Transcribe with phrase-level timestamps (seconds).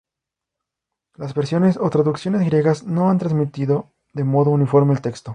[1.13, 5.29] Las versiones o traducciones griegas no han transmitido de modo uniforme el texto.